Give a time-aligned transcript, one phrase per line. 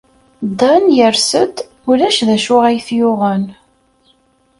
[0.59, 1.55] Dan yers-d,
[1.89, 3.45] ulac d acu ay t-yuɣen.